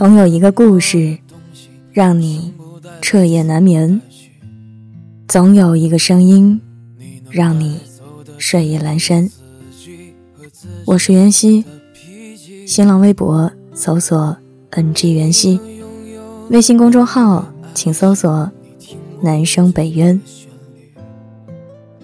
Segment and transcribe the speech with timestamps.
[0.00, 1.18] 总有一个故事，
[1.92, 2.54] 让你
[3.02, 4.00] 彻夜难眠；
[5.28, 6.58] 总有一个声音，
[7.28, 7.82] 让你
[8.38, 9.28] 睡意阑珊。
[10.86, 11.66] 我是袁熙，
[12.66, 14.38] 新浪微博搜索
[14.70, 15.60] “ng 袁熙”，
[16.48, 18.50] 微信公众号请搜索
[19.20, 20.18] “南生北渊”。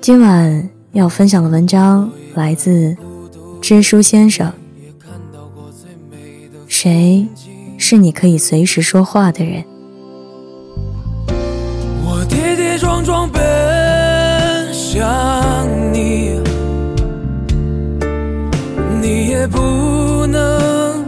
[0.00, 2.96] 今晚要分享的文章来自
[3.60, 4.52] 知书先生。
[6.68, 7.26] 谁？
[7.82, 9.64] 是你可以随时说话的人。
[12.04, 13.40] 我跌跌撞撞奔
[14.72, 16.38] 向你，
[19.00, 19.58] 你也不
[20.26, 21.04] 能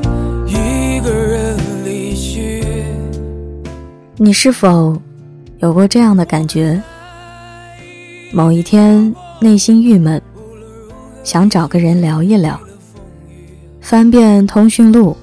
[0.49, 2.65] 一个人离去。
[4.17, 5.01] 你是否
[5.59, 6.83] 有过这样的感觉？
[8.33, 10.21] 某一天内心郁闷，
[11.23, 12.59] 想找个人聊一聊，
[13.83, 15.15] 翻遍通讯录，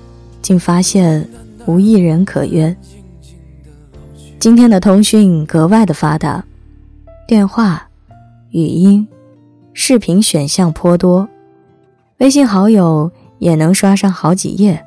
[0.44, 1.28] 竟发现。
[1.70, 2.76] 无一人可约。
[4.40, 6.44] 今天的通讯格外的发达，
[7.28, 7.88] 电话、
[8.50, 9.08] 语音、
[9.72, 11.30] 视频选项颇多，
[12.18, 14.84] 微信好友也能刷上好几页。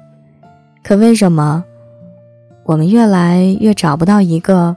[0.83, 1.63] 可为什么
[2.65, 4.77] 我们越来越找不到一个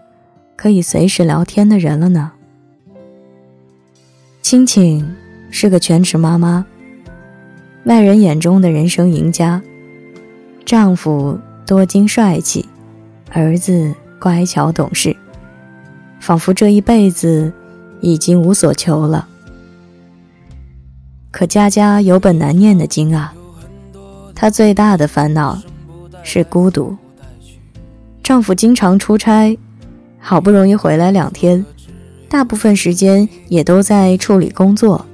[0.55, 2.33] 可以随时聊天的人了呢？
[4.43, 5.03] 亲亲
[5.49, 6.67] 是个全职妈妈，
[7.85, 9.59] 外人眼中的人生赢家，
[10.63, 11.39] 丈夫。
[11.65, 12.67] 多金帅气，
[13.31, 15.15] 儿子乖巧懂事，
[16.19, 17.51] 仿佛这一辈子
[18.01, 19.27] 已经无所求了。
[21.31, 23.33] 可家家有本难念的经啊，
[24.35, 25.59] 她最大的烦恼
[26.23, 26.95] 是孤独。
[28.23, 29.57] 丈夫经常出差，
[30.19, 31.65] 好不容易回来两天，
[32.29, 35.05] 大部分时间也都在处理工作，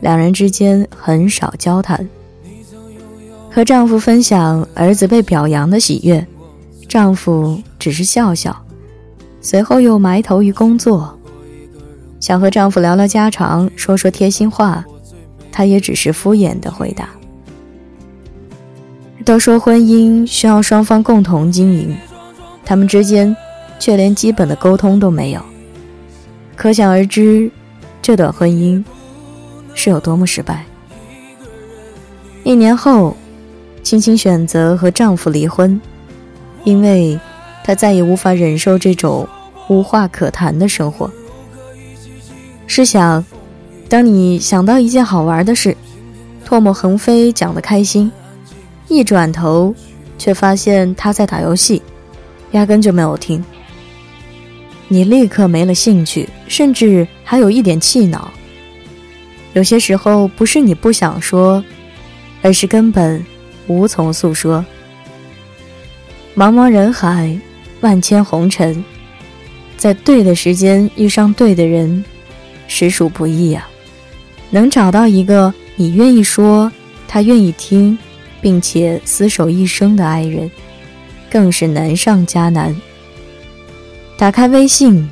[0.00, 2.08] 两人之间很少交谈。
[3.54, 6.26] 和丈夫分享儿子被表扬的喜悦，
[6.88, 8.56] 丈夫只是笑笑，
[9.42, 11.18] 随后又埋头于工作。
[12.18, 14.82] 想和丈夫聊聊家常，说说贴心话，
[15.50, 17.10] 他也只是敷衍的回答。
[19.22, 21.94] 都说婚姻需要双方共同经营，
[22.64, 23.36] 他们之间
[23.78, 25.42] 却连基本的沟通都没有，
[26.56, 27.50] 可想而知，
[28.00, 28.82] 这段婚姻
[29.74, 30.64] 是有多么失败。
[32.44, 33.14] 一年后。
[33.82, 35.80] 青青选择和丈夫离婚，
[36.64, 37.18] 因为
[37.64, 39.28] 她再也无法忍受这种
[39.68, 41.10] 无话可谈的生活。
[42.66, 43.24] 试想，
[43.88, 45.76] 当你想到一件好玩的事，
[46.46, 48.10] 唾沫横飞讲得开心，
[48.88, 49.74] 一转头
[50.16, 51.82] 却发现他在打游戏，
[52.52, 53.44] 压根就没有听，
[54.88, 58.30] 你立刻没了兴趣，甚至还有一点气恼。
[59.54, 61.62] 有些时候不是你不想说，
[62.40, 63.22] 而是根本。
[63.72, 64.64] 无从诉说。
[66.34, 67.38] 茫茫人海，
[67.80, 68.84] 万千红尘，
[69.76, 72.04] 在对的时间遇上对的人，
[72.68, 73.68] 实属不易啊！
[74.50, 76.70] 能找到一个你愿意说、
[77.06, 77.98] 他愿意听，
[78.40, 80.50] 并且厮守一生的爱人，
[81.30, 82.74] 更是难上加难。
[84.16, 85.08] 打开微信，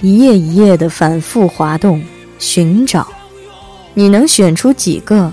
[0.00, 2.02] 一页一页的反复滑动，
[2.38, 3.06] 寻找，
[3.92, 5.32] 你能选出几个？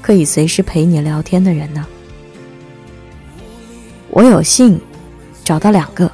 [0.00, 1.86] 可以随时陪你聊天的人呢？
[4.14, 4.80] 我有幸
[5.42, 6.08] 找到两个，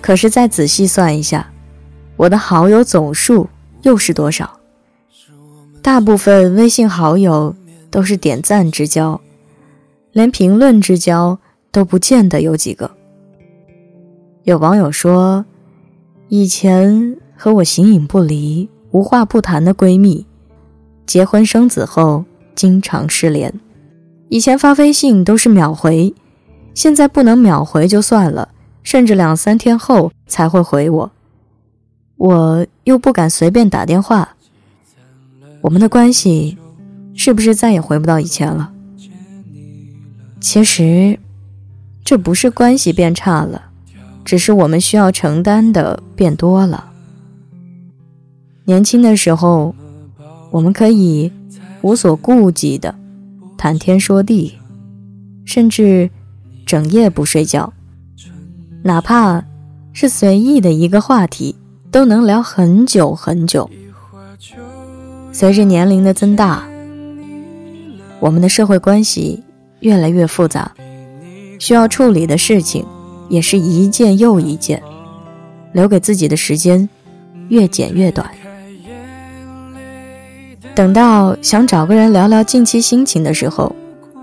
[0.00, 1.50] 可是再仔细算一下，
[2.16, 3.48] 我的好友总数
[3.82, 4.60] 又是多少？
[5.82, 7.52] 大部分微信好友
[7.90, 9.20] 都是点赞之交，
[10.12, 11.36] 连评论之交
[11.72, 12.92] 都不见得有几个。
[14.44, 15.44] 有网友说，
[16.28, 20.24] 以前和我形影不离、无话不谈的闺蜜。
[21.06, 22.24] 结婚生子后，
[22.54, 23.52] 经常失联。
[24.28, 26.14] 以前发微信都是秒回，
[26.76, 28.50] 现在不能秒回就算了，
[28.82, 31.10] 甚至两三天后才会回我。
[32.16, 34.36] 我又不敢随便打电话。
[35.62, 36.58] 我们的关系
[37.14, 38.70] 是不是再也回不到以前了？
[40.38, 41.18] 其实，
[42.04, 43.70] 这不是关系变差了，
[44.22, 46.92] 只是我们需要承担的变多了。
[48.66, 49.74] 年轻的时候。
[50.52, 51.30] 我们可以
[51.82, 52.94] 无所顾忌的
[53.58, 54.54] 谈天说地，
[55.44, 56.08] 甚至
[56.66, 57.72] 整夜不睡觉，
[58.82, 59.44] 哪怕
[59.92, 61.54] 是随意的一个话题，
[61.92, 63.70] 都能聊很久很久。
[65.32, 66.66] 随着年龄的增大，
[68.18, 69.44] 我们的社会关系
[69.78, 70.72] 越来越复杂，
[71.60, 72.84] 需要处理的事情
[73.28, 74.82] 也是一件又一件，
[75.72, 76.88] 留给自己的时间
[77.48, 78.28] 越减越短。
[80.74, 83.74] 等到想找个人聊聊近期心情的时候，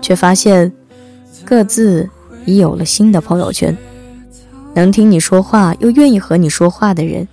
[0.02, 0.70] 却发现
[1.44, 2.08] 各自
[2.46, 3.76] 已有了新的朋友圈，
[4.74, 7.26] 能听你说话又愿意和你说话的人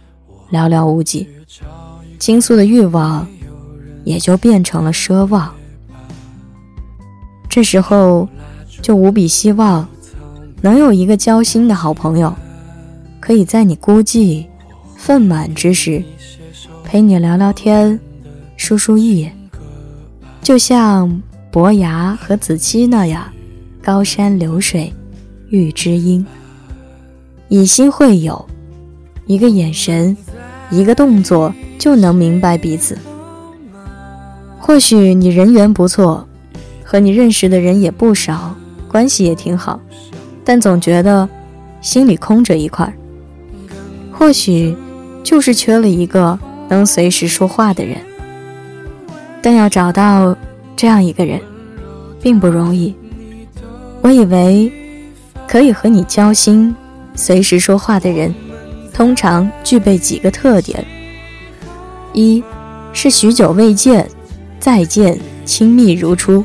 [0.52, 1.28] 寥寥无几，
[2.19, 3.28] 倾诉的欲望
[4.04, 5.54] 也就变成了奢望。
[7.50, 8.28] 这时候，
[8.81, 9.88] 就无比希望
[10.62, 12.34] 能有一个交心的好朋友，
[13.19, 14.46] 可以在你孤寂、
[14.96, 16.04] 愤满之时，
[16.84, 18.00] 陪你聊聊天，
[18.56, 19.30] 输输意，
[20.42, 21.22] 就像。
[21.54, 23.25] 伯牙和子期那样，
[23.84, 24.94] 高山流水
[25.51, 26.25] 遇知音，
[27.50, 28.44] 以心会友，
[29.27, 30.18] 一个眼神，
[30.69, 32.98] 一个动作就能明白彼此。
[34.57, 36.25] 或许你人缘不错，
[36.83, 38.56] 和你认识的人也不少，
[38.88, 39.80] 关系也挺好，
[40.44, 41.27] 但总觉得
[41.81, 42.92] 心里空着一块。
[44.12, 44.75] 或许
[45.21, 46.39] 就是缺了一个
[46.69, 47.98] 能随时说话的人，
[49.42, 50.36] 但要找到。
[50.74, 51.39] 这样一个人，
[52.24, 52.95] 并不容易。
[54.01, 54.71] 我以为
[55.51, 56.74] 可以和你交心、
[57.13, 58.33] 随时说话的人，
[58.94, 60.86] 通常具备几个特点：
[62.13, 62.42] 一
[62.94, 64.09] 是许久未见，
[64.62, 66.42] 再见亲密如初。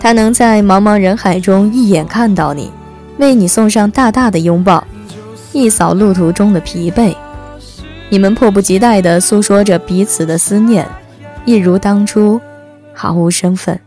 [0.00, 2.70] 他能在茫茫人海中一眼看到你，
[3.18, 4.82] 为你送上大大的拥抱，
[5.52, 7.14] 一扫路途中的疲惫。
[8.08, 10.88] 你们迫不及待地诉说着彼此的思念，
[11.44, 12.40] 一如当初。
[12.94, 13.78] 毫无身份。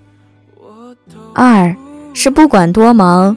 [1.34, 1.76] 二
[2.14, 3.36] 是不管多忙，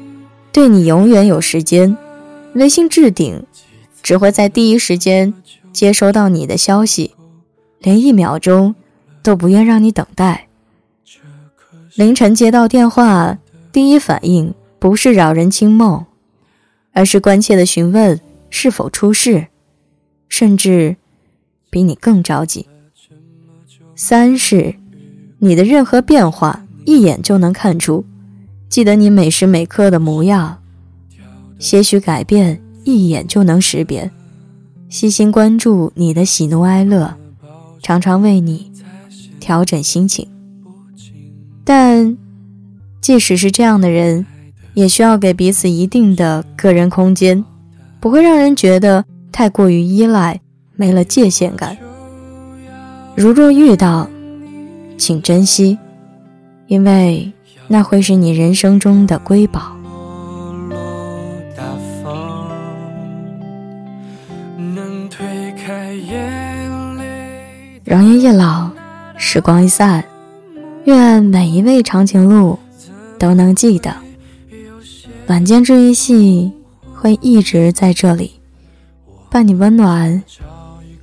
[0.53, 1.97] 对你永远有时间，
[2.55, 3.45] 微信置顶，
[4.03, 5.33] 只会在第一时间
[5.73, 7.15] 接收到你的消息，
[7.79, 8.75] 连一秒钟
[9.23, 10.49] 都不愿让你等待。
[11.95, 13.39] 凌晨接到电话，
[13.73, 16.05] 第一反应不是扰人清梦，
[16.93, 19.47] 而是关切的询问是否出事，
[20.29, 20.97] 甚至
[21.71, 22.67] 比你更着急。
[23.95, 24.75] 三是。
[25.43, 28.05] 你的任何变化，一眼就能看出；
[28.71, 30.63] 记得你每时每刻的模样，
[31.59, 34.09] 些许改变，一眼就能识别；
[34.89, 37.17] 细心关注你的喜怒哀乐，
[37.83, 38.71] 常常为你
[39.41, 40.29] 调整心情。
[41.65, 42.17] 但，
[43.01, 44.25] 即使是这样的人，
[44.75, 47.45] 也需要给彼此一定的个人空间，
[47.99, 50.41] 不会让人觉得太过于依赖，
[50.77, 51.77] 没了界限感。
[53.17, 54.09] 如若遇到，
[54.97, 55.77] 请珍惜，
[56.69, 57.33] 因为
[57.73, 59.77] 那会是你人生中的瑰宝。
[67.85, 68.69] 容颜一老，
[69.17, 70.05] 时光一散，
[70.83, 72.59] 愿每一位长颈鹿
[73.21, 73.95] 都能记得，
[75.29, 76.51] 晚间治愈系
[76.93, 78.33] 会一直在这里，
[79.31, 80.21] 伴你温暖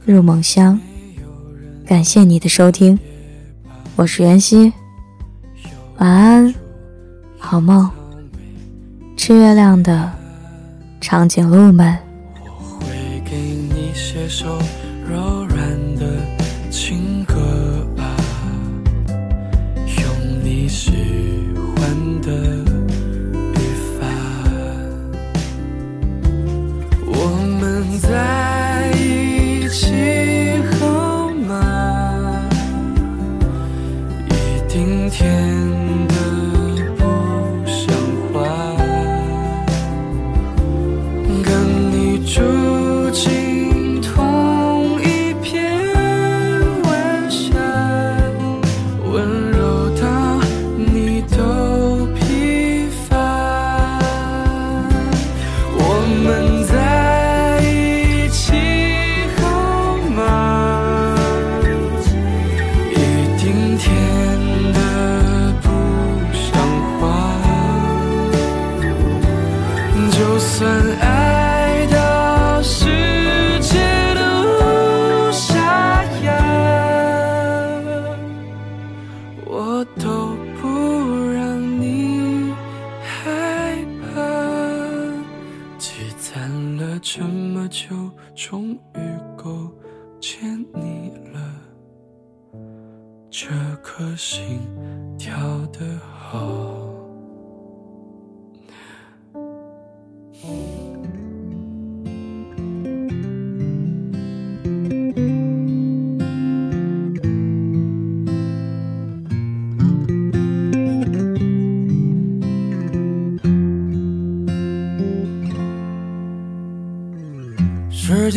[0.06, 0.78] 入梦乡。
[1.86, 3.00] 感谢你的收听。
[3.96, 4.74] 我是袁熙，
[5.98, 6.54] 晚安，
[7.40, 7.90] 好梦。
[9.16, 10.12] 吃月亮的
[11.02, 11.98] 长颈鹿们。
[12.40, 14.30] 我会给你写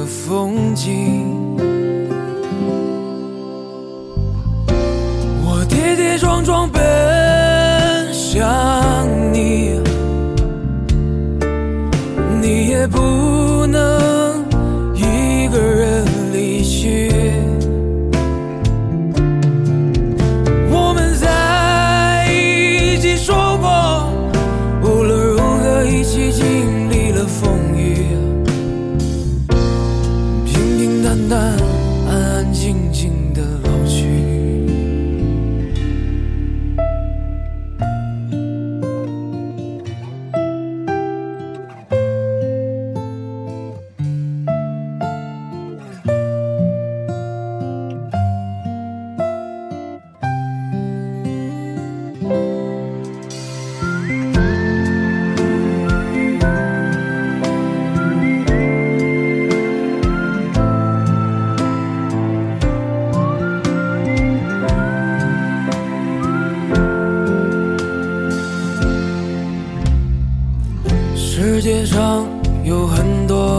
[0.00, 1.56] 的风景。
[5.44, 7.09] 我跌跌撞撞奔